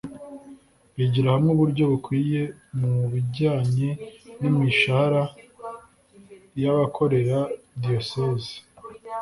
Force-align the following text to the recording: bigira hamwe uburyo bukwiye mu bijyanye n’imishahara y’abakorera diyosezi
bigira 0.95 1.27
hamwe 1.33 1.49
uburyo 1.55 1.83
bukwiye 1.91 2.41
mu 2.79 2.93
bijyanye 3.11 3.89
n’imishahara 4.39 5.23
y’abakorera 6.61 7.39
diyosezi 7.81 8.55